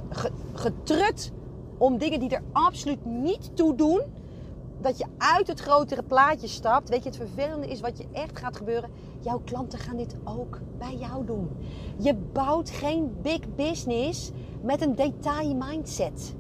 [0.10, 1.32] het getrut
[1.78, 4.02] om dingen die er absoluut niet toe doen
[4.82, 6.90] dat je uit het grotere plaatje stapt.
[6.90, 8.90] Weet je, het vervelende is wat je echt gaat gebeuren.
[9.20, 11.50] Jouw klanten gaan dit ook bij jou doen.
[11.98, 16.36] Je bouwt geen big business met een detail mindset.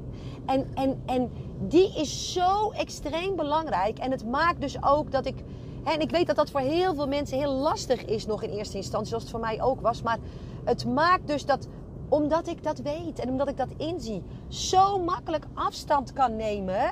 [0.46, 1.32] En, en, en
[1.68, 4.00] die is zo extreem belangrijk.
[4.00, 5.44] En het maakt dus ook dat ik.
[5.84, 8.78] En ik weet dat dat voor heel veel mensen heel lastig is nog in eerste
[8.78, 10.02] instantie, zoals het voor mij ook was.
[10.02, 10.18] Maar
[10.64, 11.68] het maakt dus dat,
[12.10, 16.92] omdat ik dat weet en omdat ik dat inzie, zo makkelijk afstand kan nemen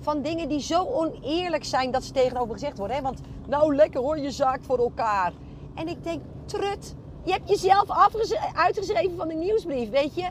[0.00, 2.96] van dingen die zo oneerlijk zijn dat ze tegenover gezegd worden.
[2.96, 3.02] Hè?
[3.02, 5.32] Want nou lekker hoor, je zaak voor elkaar.
[5.74, 7.90] En ik denk, trut, je hebt jezelf
[8.54, 10.28] uitgeschreven van de nieuwsbrief, weet je.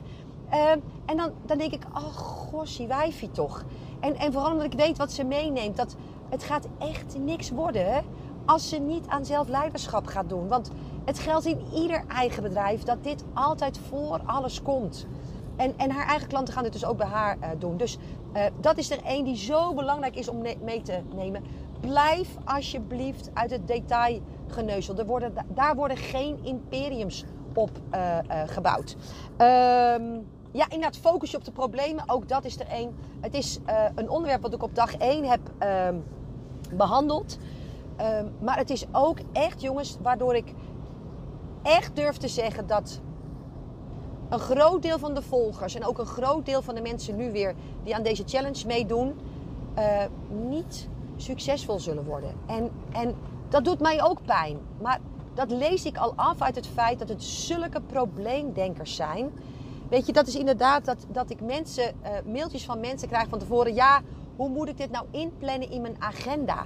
[0.53, 0.71] Uh,
[1.05, 3.63] en dan, dan denk ik, oh gossie wijfie toch.
[3.99, 5.77] En, en vooral omdat ik weet wat ze meeneemt.
[5.77, 5.95] Dat
[6.29, 8.03] het gaat echt niks worden
[8.45, 10.47] als ze niet aan zelfleiderschap gaat doen.
[10.47, 10.71] Want
[11.05, 15.07] het geldt in ieder eigen bedrijf dat dit altijd voor alles komt.
[15.55, 17.77] En, en haar eigen klanten gaan dit dus ook bij haar uh, doen.
[17.77, 17.97] Dus
[18.33, 21.43] uh, dat is er één die zo belangrijk is om mee te nemen.
[21.79, 24.97] Blijf alsjeblieft uit het detail geneuzel.
[24.97, 28.95] Er worden, daar worden geen imperiums op uh, gebouwd.
[29.37, 32.03] Um, ja, inderdaad, focus je op de problemen.
[32.07, 32.95] Ook dat is er één.
[33.21, 33.59] Het is
[33.95, 35.39] een onderwerp wat ik op dag 1 heb
[35.87, 36.03] um,
[36.77, 37.37] behandeld.
[38.01, 40.53] Um, maar het is ook echt, jongens, waardoor ik
[41.63, 42.99] echt durf te zeggen dat
[44.29, 47.31] een groot deel van de volgers en ook een groot deel van de mensen nu
[47.31, 49.15] weer die aan deze challenge meedoen,
[49.77, 50.03] uh,
[50.49, 52.33] niet succesvol zullen worden.
[52.45, 53.15] En, en
[53.49, 54.57] dat doet mij ook pijn.
[54.81, 54.99] Maar
[55.33, 59.31] dat lees ik al af uit het feit dat het zulke probleemdenkers zijn.
[59.89, 63.39] Weet je, dat is inderdaad dat, dat ik mensen, uh, mailtjes van mensen krijg van
[63.39, 63.73] tevoren.
[63.73, 64.01] Ja,
[64.39, 66.65] hoe moet ik dit nou inplannen in mijn agenda?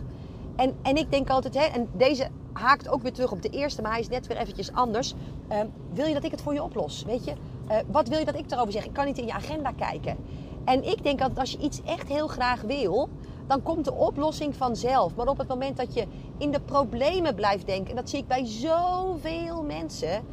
[0.56, 3.82] En, en ik denk altijd, hè, en deze haakt ook weer terug op de eerste,
[3.82, 5.14] maar hij is net weer eventjes anders.
[5.52, 5.60] Uh,
[5.94, 7.04] wil je dat ik het voor je oplos?
[7.04, 8.86] Weet je, uh, wat wil je dat ik erover zeg?
[8.86, 10.18] Ik kan niet in je agenda kijken.
[10.66, 13.10] En ik denk dat als je iets echt heel graag wil,
[13.48, 15.16] dan komt de oplossing vanzelf.
[15.16, 16.06] Maar op het moment dat je
[16.38, 20.24] in de problemen blijft denken, en dat zie ik bij zoveel mensen,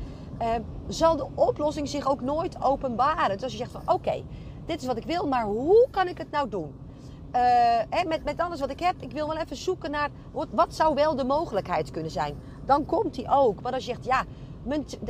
[0.42, 0.48] uh,
[0.88, 3.34] zal de oplossing zich ook nooit openbaren.
[3.34, 4.22] Dus als je zegt van oké,
[4.66, 6.72] dit is wat ik wil, maar hoe kan ik het nou doen?
[7.34, 10.74] Uh, met, met alles wat ik heb, ik wil wel even zoeken naar wat, wat
[10.74, 12.36] zou wel de mogelijkheid kunnen zijn.
[12.64, 13.60] Dan komt die ook.
[13.60, 14.24] Maar als je zegt ja,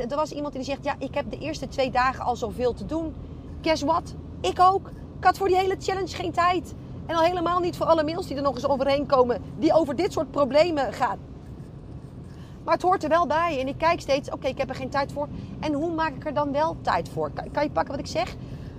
[0.09, 2.85] er was iemand die zegt, ja, ik heb de eerste twee dagen al zoveel te
[2.85, 3.15] doen.
[3.61, 4.15] Guess what?
[4.41, 4.89] Ik ook.
[5.17, 6.73] Ik had voor die hele challenge geen tijd.
[7.05, 9.95] En al helemaal niet voor alle mails die er nog eens overheen komen, die over
[9.95, 11.19] dit soort problemen gaan.
[12.63, 13.59] Maar het hoort er wel bij.
[13.59, 15.27] En ik kijk steeds, oké, ik heb er geen tijd voor.
[15.59, 17.31] En hoe maak ik er dan wel tijd voor?
[17.31, 18.35] Kan, kan, je pakken wat ik zeg?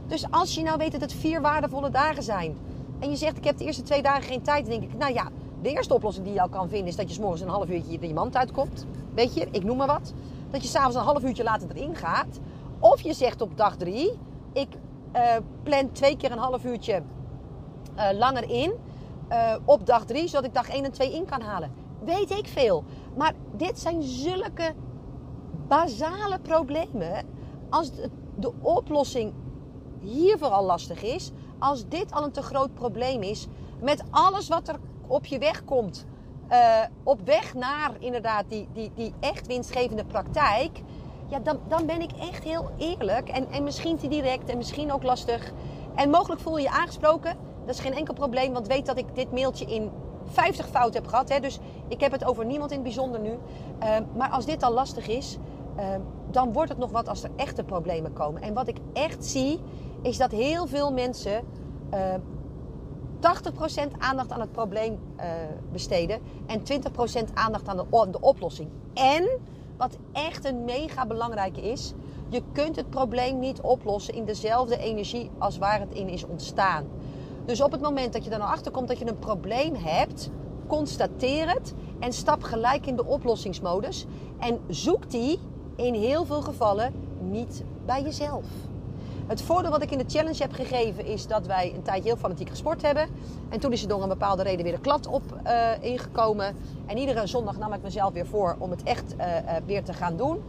[0.07, 2.57] Dus als je nou weet dat het vier waardevolle dagen zijn.
[3.03, 4.67] En je zegt, ik heb de eerste twee dagen geen tijd.
[4.67, 5.29] Dan denk ik, nou ja,
[5.63, 6.89] de eerste oplossing die je al kan vinden...
[6.89, 8.87] is dat je s'morgens een half uurtje er je mand uitkomt.
[9.15, 10.13] Weet je, ik noem maar wat.
[10.51, 12.41] Dat je s'avonds een half uurtje later erin gaat.
[12.79, 14.19] Of je zegt op dag drie,
[14.53, 14.69] ik
[15.17, 17.03] uh, plan twee keer een half uurtje
[17.97, 18.73] uh, langer in.
[19.31, 21.73] Uh, op dag drie, zodat ik dag 1 en 2 in kan halen.
[22.05, 22.85] Weet ik veel.
[23.17, 24.75] Maar dit zijn zulke
[25.69, 27.27] basale problemen.
[27.71, 27.91] Als
[28.37, 29.33] de oplossing
[30.01, 33.47] hiervoor al lastig is, als dit al een te groot probleem is,
[33.81, 36.07] met alles wat er op je weg komt,
[36.51, 36.59] uh,
[37.03, 40.83] op weg naar inderdaad die, die, die echt winstgevende praktijk,
[41.29, 44.93] ja, dan, dan ben ik echt heel eerlijk en, en misschien te direct en misschien
[44.93, 45.53] ook lastig.
[45.95, 47.37] En mogelijk voel je je aangesproken.
[47.67, 49.91] Dat is geen enkel probleem, want weet dat ik dit mailtje in
[50.25, 51.29] 50 fouten heb gehad.
[51.29, 51.41] Hè?
[51.41, 53.31] Dus ik heb het over niemand in het bijzonder nu.
[53.31, 55.39] Uh, maar als dit al lastig is,
[55.77, 55.85] uh,
[56.31, 58.43] dan wordt het nog wat als er echte problemen komen.
[58.43, 59.61] En wat ik echt zie,
[60.03, 61.45] is dat heel veel mensen
[61.95, 62.15] uh,
[63.21, 65.25] 80% aandacht aan het probleem uh,
[65.73, 68.69] besteden en 20% aandacht aan de, de oplossing.
[68.95, 69.29] En
[69.77, 71.93] wat echt een mega belangrijke is,
[72.29, 76.87] je kunt het probleem niet oplossen in dezelfde energie als waar het in is ontstaan.
[77.45, 80.31] Dus op het moment dat je er nou achter komt dat je een probleem hebt,
[80.67, 84.07] constateer het en stap gelijk in de oplossingsmodus.
[84.39, 85.39] En zoek die
[85.77, 86.93] in heel veel gevallen
[87.31, 88.45] niet bij jezelf.
[89.27, 92.17] Het voordeel wat ik in de challenge heb gegeven is dat wij een tijdje heel
[92.17, 93.09] fanatiek gesport hebben.
[93.49, 96.57] En toen is er door een bepaalde reden weer een klad op uh, ingekomen.
[96.87, 99.93] En iedere zondag nam ik mezelf weer voor om het echt uh, uh, weer te
[99.93, 100.43] gaan doen.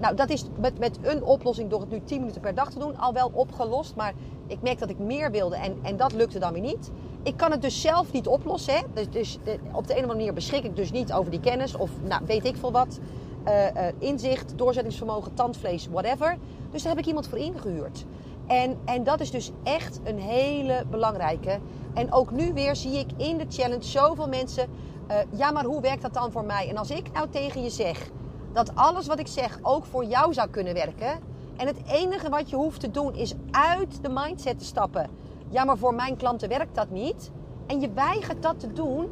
[0.00, 2.78] nou, dat is met, met een oplossing door het nu 10 minuten per dag te
[2.78, 3.96] doen al wel opgelost.
[3.96, 4.12] Maar
[4.46, 6.90] ik merk dat ik meer wilde en, en dat lukte dan weer niet.
[7.22, 8.74] Ik kan het dus zelf niet oplossen.
[8.74, 8.80] Hè?
[8.94, 11.90] Dus, dus de, op de andere manier beschik ik dus niet over die kennis of
[12.02, 12.98] nou, weet ik veel wat.
[13.46, 16.36] Uh, uh, inzicht, doorzettingsvermogen, tandvlees, whatever.
[16.70, 18.04] Dus daar heb ik iemand voor ingehuurd.
[18.46, 21.58] En, en dat is dus echt een hele belangrijke.
[21.94, 24.68] En ook nu weer zie ik in de challenge zoveel mensen.
[25.10, 26.68] Uh, ja, maar hoe werkt dat dan voor mij?
[26.68, 28.10] En als ik nou tegen je zeg
[28.52, 31.18] dat alles wat ik zeg ook voor jou zou kunnen werken.
[31.56, 35.10] En het enige wat je hoeft te doen is uit de mindset te stappen.
[35.48, 37.30] Ja, maar voor mijn klanten werkt dat niet.
[37.66, 39.08] En je weigert dat te doen.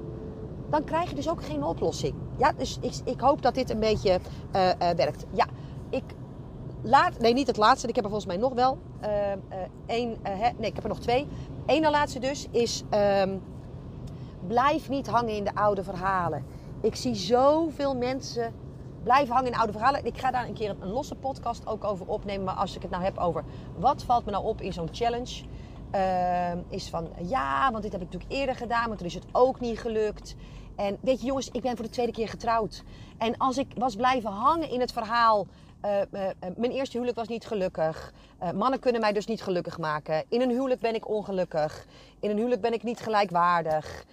[0.71, 2.15] Dan krijg je dus ook geen oplossing.
[2.37, 4.21] Ja, dus ik, ik hoop dat dit een beetje
[4.55, 5.25] uh, uh, werkt.
[5.33, 5.47] Ja,
[5.91, 6.05] ik
[6.83, 7.89] laat, nee, niet het laatste.
[7.89, 9.09] Ik heb er volgens mij nog wel uh,
[9.87, 10.17] één.
[10.59, 11.27] nee, ik heb er nog twee.
[11.67, 12.83] Eén laatste dus is:
[13.23, 13.43] um,
[14.47, 16.45] blijf niet hangen in de oude verhalen.
[16.81, 18.55] Ik zie zoveel mensen
[19.03, 20.05] blijven hangen in oude verhalen.
[20.05, 22.45] Ik ga daar een keer een, losse podcast ook over opnemen.
[22.45, 23.45] Maar als ik het nou heb over
[23.79, 25.45] wat valt me nou op in zo'n challenge.
[25.95, 29.27] Uh, is van ja, want dit heb ik natuurlijk eerder gedaan, maar toen is het
[29.33, 30.35] ook niet gelukt.
[30.77, 32.83] En weet je jongens, ik ben voor de tweede keer getrouwd.
[33.19, 35.47] En als ik was blijven hangen in het verhaal.
[35.85, 36.21] Uh, uh,
[36.57, 38.13] mijn eerste huwelijk was niet gelukkig.
[38.55, 40.25] mannen kunnen mij dus niet gelukkig maken.
[40.29, 41.87] In een huwelijk ben ik ongelukkig.
[42.21, 44.05] In een huwelijk ben ik niet gelijkwaardig.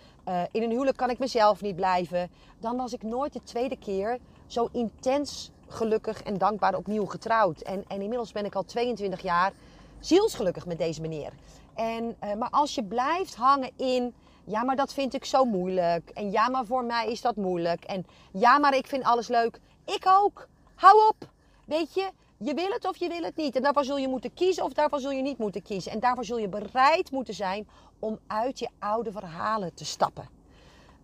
[0.52, 2.30] in een huwelijk kan ik mezelf niet blijven.
[2.60, 7.62] Dan was ik nooit de tweede keer zo intens gelukkig en dankbaar opnieuw getrouwd.
[7.62, 9.54] En, en inmiddels ben ik al 22 jaar
[10.00, 11.34] zielsgelukkig met deze meneer.
[11.76, 16.10] En, uh, maar als je blijft hangen in, ja, maar dat vind ik zo moeilijk.
[16.10, 17.84] En ja, maar voor mij is dat moeilijk.
[17.84, 19.60] En ja, maar ik vind alles leuk.
[19.86, 20.48] Ik ook.
[20.76, 21.30] Hou op.
[21.66, 23.56] Weet je, je wil het of je wil het niet.
[23.56, 25.92] En daarvoor zul je moeten kiezen of daarvoor zul je niet moeten kiezen.
[25.92, 27.68] En daarvoor zul je bereid moeten zijn
[28.00, 30.30] om uit je oude verhalen te stappen.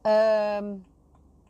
[0.02, 0.86] Um,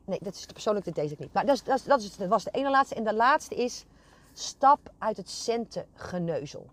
[0.10, 1.34] Nee, dat is de persoonlijke, deze ik niet.
[1.34, 2.96] Maar dat, dat, is, dat, is, dat was de ene laatste.
[2.96, 3.86] En de laatste is,
[4.34, 6.70] stap uit het centengeneuzel.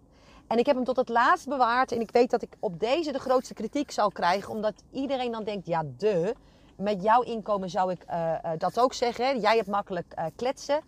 [0.46, 1.92] En ik heb hem tot het laatst bewaard.
[1.92, 4.52] En ik weet dat ik op deze de grootste kritiek zal krijgen.
[4.52, 6.34] Omdat iedereen dan denkt, ja de,
[6.76, 9.40] met jouw inkomen zou ik uh, uh, dat ook zeggen.
[9.40, 10.80] Jij hebt makkelijk uh, kletsen.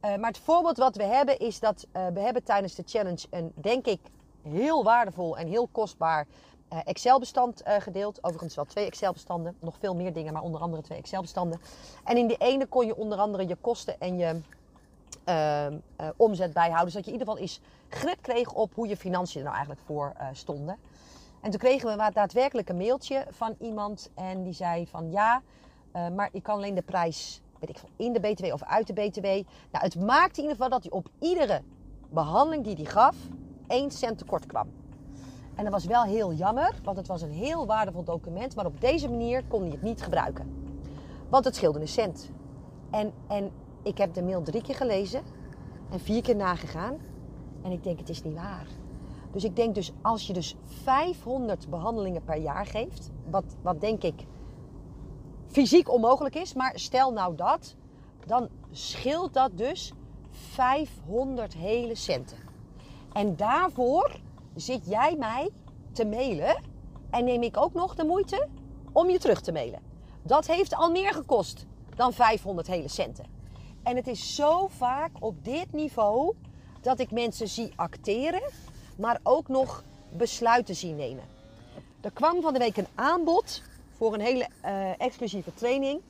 [0.00, 3.86] maar het voorbeeld wat we hebben is dat we hebben tijdens de challenge een, denk
[3.86, 4.00] ik,
[4.42, 6.26] heel waardevol en heel kostbaar
[6.84, 8.24] Excel-bestand gedeeld.
[8.24, 9.56] Overigens wel twee Excel-bestanden.
[9.60, 11.60] Nog veel meer dingen, maar onder andere twee Excel-bestanden.
[12.04, 14.40] En in de ene kon je onder andere je kosten en je
[15.24, 15.66] uh,
[16.16, 16.90] omzet bijhouden.
[16.90, 19.86] Zodat je in ieder geval eens grip kreeg op hoe je financiën er nou eigenlijk
[19.86, 20.76] voor stonden.
[21.40, 24.10] En toen kregen we daadwerkelijk een mailtje van iemand.
[24.14, 25.42] En die zei van ja,
[25.92, 28.92] maar ik kan alleen de prijs, weet ik veel, in de BTW of uit de
[28.92, 29.24] BTW.
[29.24, 29.44] Nou,
[29.84, 31.62] het maakte in ieder geval dat hij op iedere
[32.10, 33.16] behandeling die hij gaf,
[33.66, 34.68] 1 cent tekort kwam.
[35.54, 38.54] En dat was wel heel jammer, want het was een heel waardevol document.
[38.54, 40.64] Maar op deze manier kon hij het niet gebruiken.
[41.28, 42.30] Want het scheelde een cent.
[42.90, 43.50] En, en
[43.82, 45.22] ik heb de mail drie keer gelezen.
[45.90, 46.96] en vier keer nagegaan.
[47.62, 48.66] En ik denk, het is niet waar.
[49.32, 54.02] Dus ik denk dus, als je dus 500 behandelingen per jaar geeft, wat, wat denk
[54.02, 54.26] ik
[55.46, 57.76] fysiek onmogelijk is, maar stel nou dat,
[58.26, 59.92] dan scheelt dat dus
[60.30, 62.38] 500 hele centen.
[63.12, 64.20] En daarvoor
[64.54, 65.50] zit jij mij
[65.92, 66.62] te mailen
[67.10, 68.48] en neem ik ook nog de moeite
[68.92, 69.80] om je terug te mailen.
[70.22, 73.24] Dat heeft al meer gekost dan 500 hele centen.
[73.82, 76.34] En het is zo vaak op dit niveau
[76.80, 78.42] dat ik mensen zie acteren,
[78.96, 79.84] maar ook nog
[80.16, 81.24] besluiten zien nemen.
[82.00, 86.00] Er kwam van de week een aanbod voor een hele uh, exclusieve training.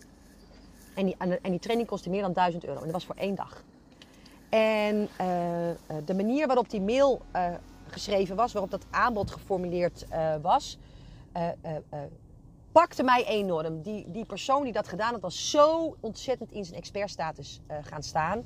[0.94, 2.78] En die, en die training kostte meer dan 1000 euro.
[2.78, 3.64] En dat was voor één dag.
[4.48, 5.08] En uh,
[6.04, 7.20] de manier waarop die mail
[7.86, 10.06] geschreven was, waarop dat aanbod geformuleerd
[10.42, 10.78] was,
[12.72, 13.82] pakte mij enorm.
[13.82, 18.44] Die, die persoon die dat gedaan had, was zo ontzettend in zijn expertstatus gaan staan.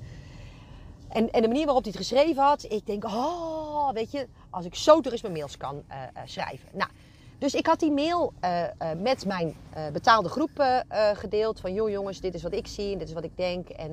[1.08, 4.64] En, en de manier waarop hij het geschreven had, ik denk, oh, weet je, als
[4.64, 5.84] ik zo terug mijn mails kan
[6.24, 6.68] schrijven.
[6.72, 6.90] Nou,
[7.38, 8.68] dus ik had die mail uh, uh,
[9.02, 10.84] met mijn uh, betaalde groep
[11.14, 11.60] gedeeld.
[11.60, 13.68] Van joh jongens, dit is wat ik zie en dit is wat ik denk.
[13.68, 13.92] En,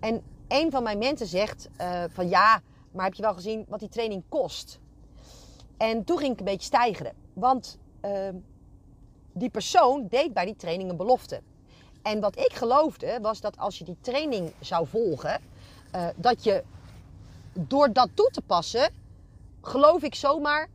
[0.00, 1.68] en een van mijn mensen zegt
[2.08, 2.60] van ja,
[2.96, 4.78] maar heb je wel gezien wat die training kost?
[5.76, 7.12] En toen ging ik een beetje stijgeren.
[7.32, 8.34] Want ehm,
[9.38, 11.40] die persoon deed bij die training een belofte.
[12.02, 15.40] En wat ik geloofde was dat als je die training zou volgen,
[16.16, 16.62] dat je
[17.52, 18.92] door dat toe te passen,
[19.60, 20.68] geloof ik zomaar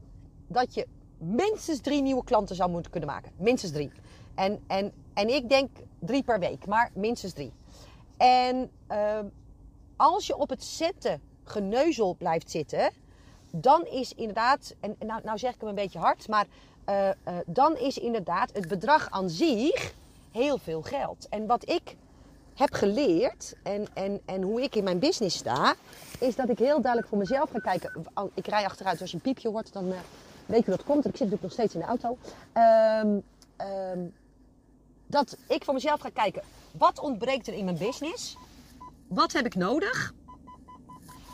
[0.47, 3.31] dat je minstens drie nieuwe klanten zou moeten kunnen maken.
[3.37, 3.91] Minstens drie.
[4.35, 5.69] En, en, en ik denk
[5.99, 7.53] drie per week, maar minstens drie.
[8.17, 9.19] En uh,
[9.95, 12.91] als je op het zetten geneuzel blijft zitten,
[13.51, 16.45] dan is inderdaad, en nou, nou zeg ik hem een beetje hard, maar
[16.89, 17.13] uh, uh,
[17.45, 19.93] dan is inderdaad het bedrag aan zich
[20.31, 21.27] heel veel geld.
[21.29, 21.95] En wat ik
[22.55, 25.75] heb geleerd en, en, en hoe ik in mijn business sta,
[26.19, 28.05] is dat ik heel duidelijk voor mezelf ga kijken.
[28.33, 29.97] Ik rij achteruit, als je een piepje hoort, dan uh,
[30.45, 31.05] weet je dat komt.
[31.05, 32.17] Ik zit natuurlijk nog steeds in de auto.
[33.03, 33.23] Um,
[33.67, 34.13] um,
[35.07, 38.37] dat ik voor mezelf ga kijken, wat ontbreekt er in mijn business?
[39.07, 40.13] Wat heb ik nodig?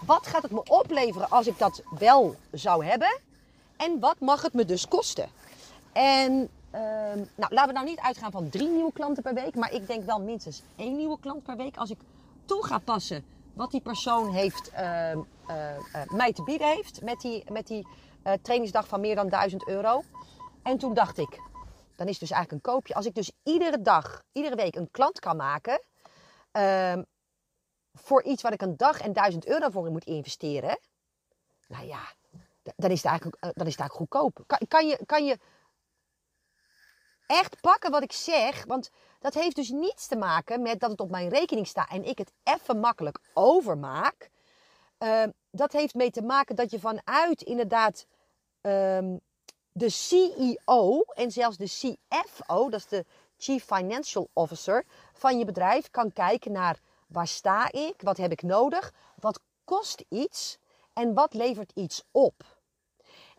[0.07, 3.19] Wat gaat het me opleveren als ik dat wel zou hebben?
[3.77, 5.29] En wat mag het me dus kosten?
[5.93, 9.55] En um, nou, laten we nou niet uitgaan van drie nieuwe klanten per week.
[9.55, 11.77] Maar ik denk wel minstens één nieuwe klant per week.
[11.77, 11.97] Als ik
[12.45, 15.21] toe ga passen wat die persoon heeft, uh, uh,
[16.07, 17.87] mij te bieden heeft met die, met die
[18.23, 20.03] uh, trainingsdag van meer dan 1000 euro.
[20.63, 21.39] En toen dacht ik,
[21.95, 22.93] dan is het dus eigenlijk een koopje.
[22.93, 25.81] Als ik dus iedere dag, iedere week een klant kan maken.
[27.97, 30.79] Voor iets wat ik een dag en 1000 euro voor moet investeren.
[31.67, 32.13] Nou ja,
[32.75, 34.43] dan is het eigenlijk, uh, dan is het goedkoop.
[34.45, 35.39] Kan, kan, je, kan je
[37.27, 38.65] echt pakken wat ik zeg?
[38.65, 42.03] Want dat heeft dus niets te maken met dat het op mijn rekening staat en
[42.03, 44.29] ik het even makkelijk overmaak.
[44.99, 48.05] Uh, dat heeft mee te maken dat je vanuit inderdaad
[48.61, 49.19] um,
[49.71, 53.05] de CEO en zelfs de CFO, dat is de
[53.37, 58.41] Chief Financial Officer van je bedrijf, kan kijken naar waar sta ik, wat heb ik
[58.41, 60.57] nodig, wat kost iets
[60.93, 62.43] en wat levert iets op.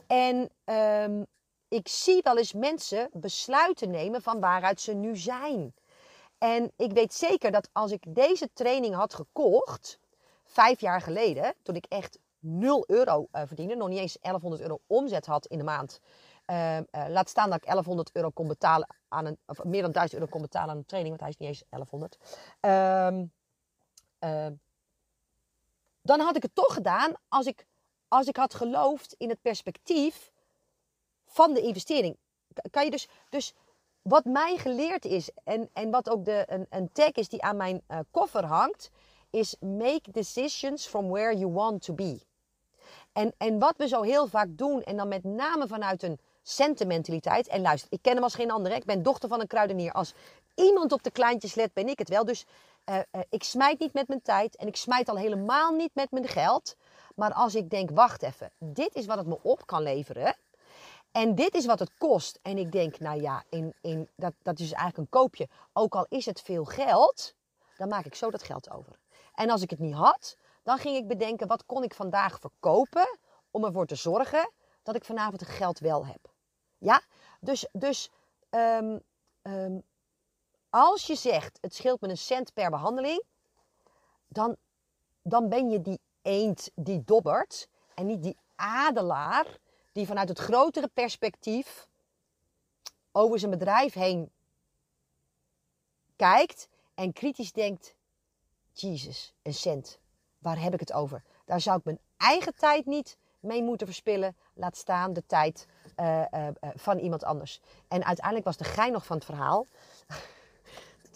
[0.06, 1.26] En um,
[1.68, 5.74] ik zie wel eens mensen besluiten nemen van waaruit ze nu zijn.
[6.38, 9.98] En ik weet zeker dat als ik deze training had gekocht,
[10.44, 14.80] vijf jaar geleden, toen ik echt 0 euro uh, verdiende, nog niet eens 1100 euro
[14.86, 16.00] omzet had in de maand.
[16.46, 19.92] Uh, uh, laat staan dat ik 1100 euro kon betalen aan een, of meer dan
[19.92, 22.18] 1000 euro kon betalen aan een training, want hij is niet eens 1100.
[22.60, 23.32] Um,
[26.02, 27.66] dan had ik het toch gedaan als ik,
[28.08, 30.30] als ik had geloofd in het perspectief
[31.26, 32.16] van de investering.
[32.70, 33.54] Kan je dus, dus
[34.02, 37.56] wat mij geleerd is en, en wat ook de, een, een tag is die aan
[37.56, 38.90] mijn uh, koffer hangt,
[39.30, 42.20] is make decisions from where you want to be.
[43.12, 47.48] En, en wat we zo heel vaak doen, en dan met name vanuit een sentimentaliteit.
[47.48, 48.72] En luister, ik ken hem als geen ander.
[48.72, 49.92] Ik ben dochter van een kruidenier.
[49.92, 50.14] Als
[50.54, 52.24] iemand op de kleintjes let, ben ik het wel.
[52.24, 52.44] Dus
[52.88, 54.56] uh, uh, ik smijt niet met mijn tijd.
[54.56, 56.76] En ik smijt al helemaal niet met mijn geld.
[57.14, 58.50] Maar als ik denk, wacht even.
[58.58, 60.36] Dit is wat het me op kan leveren.
[61.12, 62.38] En dit is wat het kost.
[62.42, 65.48] En ik denk, nou ja, in, in, dat, dat is eigenlijk een koopje.
[65.72, 67.34] Ook al is het veel geld,
[67.76, 68.98] dan maak ik zo dat geld over.
[69.34, 73.18] En als ik het niet had, dan ging ik bedenken, wat kon ik vandaag verkopen
[73.50, 74.50] om ervoor te zorgen
[74.82, 76.32] dat ik vanavond het geld wel heb.
[76.78, 77.02] Ja,
[77.40, 78.10] dus, dus
[78.50, 79.00] um,
[79.42, 79.82] um,
[80.70, 83.22] als je zegt, het scheelt me een cent per behandeling,
[84.28, 84.56] dan,
[85.22, 89.58] dan ben je die eend die dobbert en niet die adelaar
[89.92, 91.88] die vanuit het grotere perspectief
[93.12, 94.30] over zijn bedrijf heen
[96.16, 97.94] kijkt en kritisch denkt:
[98.72, 99.98] Jezus, een cent.
[100.38, 101.22] waar heb ik het over?
[101.44, 104.36] Daar zou ik mijn eigen tijd niet mee moeten verspillen.
[104.54, 107.60] Laat staan de tijd uh, uh, van iemand anders.
[107.88, 109.66] En uiteindelijk was de gein nog van het verhaal.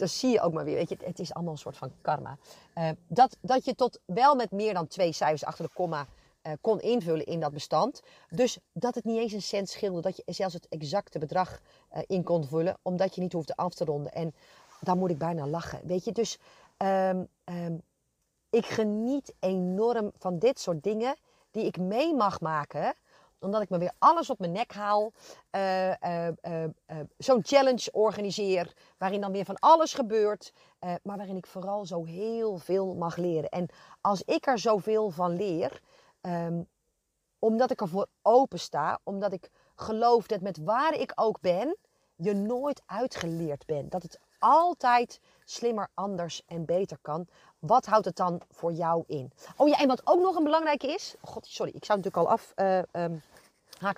[0.03, 0.75] Dat zie je ook maar weer.
[0.75, 2.39] Weet je, het is allemaal een soort van karma.
[3.07, 6.07] dat, dat je tot wel met meer dan twee cijfers achter de komma
[6.61, 8.03] kon invullen in dat bestand.
[8.29, 10.01] Dus dat het niet eens een cent scheelde.
[10.01, 11.61] Dat je zelfs het exacte bedrag
[12.07, 12.77] in kon vullen.
[12.83, 14.13] Omdat je niet hoefde af te ronden.
[14.13, 14.35] En
[14.81, 15.81] dan moet ik bijna lachen.
[15.87, 16.39] Weet je, dus
[16.79, 17.83] um, um,
[18.51, 21.17] ik geniet enorm van dit soort dingen
[21.51, 22.95] die ik mee mag maken
[23.43, 25.13] omdat ik me weer alles op mijn nek haal.
[25.57, 26.65] Uh, uh, uh,
[27.19, 28.73] Zo'n challenge organiseer.
[28.99, 30.53] Waarin dan weer van alles gebeurt.
[30.79, 33.49] maar waarin ik vooral zo heel veel mag leren.
[33.49, 33.69] En
[34.01, 35.81] als ik er zoveel van leer.
[36.21, 36.69] Um,
[37.39, 39.01] omdat ik ervoor open sta.
[39.05, 41.77] Omdat ik geloof dat met waar ik ook ben.
[42.17, 43.91] Je nooit uitgeleerd bent.
[43.91, 47.27] Dat het altijd slimmer, anders en beter kan.
[47.59, 49.33] Wat houdt het dan voor jou in?
[49.57, 51.15] Oh ja, en wat ook nog een belangrijke is.
[51.21, 52.53] God, sorry, ik zou natuurlijk al af.
[52.57, 53.23] Uh, um,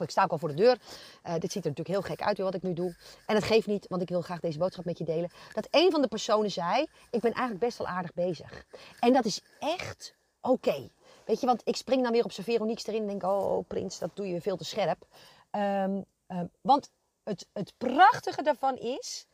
[0.06, 0.78] sta ik al voor de deur.
[1.26, 2.96] Uh, dit ziet er natuurlijk heel gek uit wat ik nu doe.
[3.26, 5.30] En het geeft niet, want ik wil graag deze boodschap met je delen.
[5.52, 8.64] Dat een van de personen zei: Ik ben eigenlijk best wel aardig bezig.
[9.00, 10.90] En dat is echt oké.
[11.24, 13.66] Weet je, want ik spring dan weer op zijn Veronique erin en denk: Oh, oh,
[13.66, 15.06] Prins, dat doe je veel te scherp.
[15.50, 16.90] Um, um, want
[17.22, 19.26] het, het prachtige daarvan is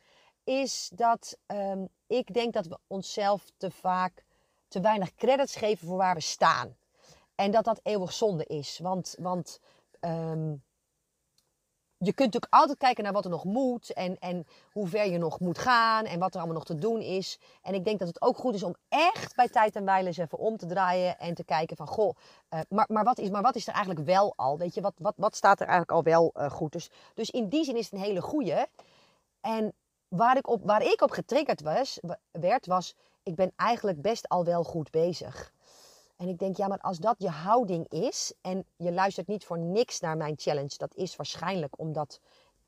[0.43, 4.23] is dat um, ik denk dat we onszelf te vaak
[4.67, 6.75] te weinig credits geven voor waar we staan.
[7.35, 8.79] En dat dat eeuwig zonde is.
[8.81, 9.59] Want, want
[9.99, 10.63] um,
[11.97, 15.17] je kunt natuurlijk altijd kijken naar wat er nog moet en, en hoe ver je
[15.17, 17.39] nog moet gaan en wat er allemaal nog te doen is.
[17.61, 20.17] En ik denk dat het ook goed is om echt bij tijd en wijle eens
[20.17, 22.15] even om te draaien en te kijken van, goh,
[22.49, 24.57] uh, maar, maar, wat is, maar wat is er eigenlijk wel al?
[24.57, 26.71] Weet je, wat, wat, wat staat er eigenlijk al wel uh, goed?
[26.71, 28.65] Dus, dus in die zin is het een hele goeie.
[29.41, 29.73] En
[30.15, 31.99] waar ik op, waar ik op getriggerd was,
[32.31, 35.53] werd, was ik ben eigenlijk best al wel goed bezig.
[36.17, 39.59] En ik denk, ja, maar als dat je houding is en je luistert niet voor
[39.59, 42.19] niks naar mijn challenge, dat is waarschijnlijk omdat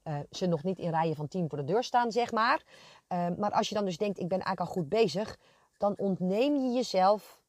[0.03, 2.63] uh, ze nog niet in rijen van tien voor de deur staan, zeg maar.
[3.07, 5.37] Uh, maar als je dan dus denkt, ik ben eigenlijk al goed bezig,
[5.77, 7.41] dan ontneem je jezelf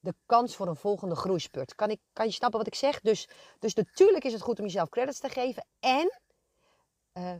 [0.00, 1.74] de kans voor een volgende groeispurt.
[1.74, 3.00] Kan, ik, kan je snappen wat ik zeg?
[3.00, 5.64] Dus, dus natuurlijk is het goed om jezelf credits te geven.
[5.80, 6.20] En
[7.14, 7.32] uh,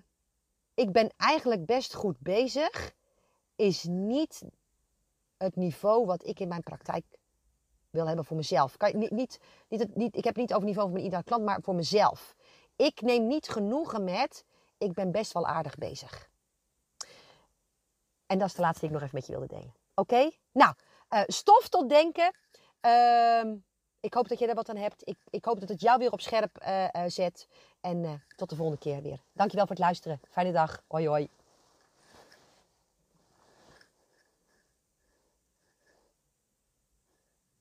[0.79, 2.95] ik ben eigenlijk best goed bezig,
[3.57, 4.43] is niet
[5.37, 7.05] het niveau wat ik in mijn praktijk
[7.91, 8.77] wil hebben voor mezelf.
[8.77, 11.45] Kan, niet, niet, niet, niet, ik heb het niet over niveau van mijn iedere klant,
[11.45, 12.35] maar voor mezelf.
[12.77, 14.45] Ik neem niet genoegen met,
[14.77, 16.31] ik ben best wel aardig bezig.
[18.27, 19.75] En dat is de laatste die ik nog even met je wilde delen.
[19.95, 20.31] Oké?
[20.53, 20.75] Nou,
[21.11, 22.35] uh, stof tot denken.
[22.87, 23.53] Uh,
[24.01, 25.03] ik hoop dat je er wat aan hebt.
[25.05, 27.49] Ik, ik hoop dat het jou weer op scherp uh, uh, zet.
[27.81, 29.21] En tot de volgende keer weer.
[29.33, 30.21] Dankjewel voor het luisteren.
[30.31, 30.83] Fijne dag.
[30.87, 31.29] Hoi hoi.